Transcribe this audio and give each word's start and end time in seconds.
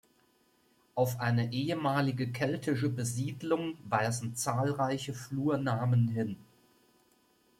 Auf 0.95 1.19
eine 1.19 1.53
ehemalige 1.53 2.31
keltische 2.31 2.89
Besiedlung 2.89 3.77
weisen 3.87 4.35
zahlreiche 4.35 5.13
Flurnamen 5.13 6.07
hin. 6.07 6.37